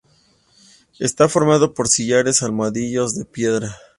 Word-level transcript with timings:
Está 0.99 1.29
formado 1.29 1.75
por 1.75 1.87
sillares 1.87 2.41
almohadillados 2.41 3.13
de 3.13 3.23
piedra. 3.23 3.75